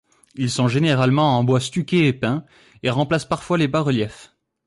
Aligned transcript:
Ils 0.33 0.49
sont 0.49 0.67
généralement 0.67 1.37
en 1.37 1.43
bois 1.43 1.59
stuqués 1.59 2.07
et 2.07 2.13
peint, 2.13 2.43
et 2.81 2.89
remplacent 2.89 3.23
parfois 3.29 3.59
les 3.59 3.67
bas-reliefs. 3.67 4.33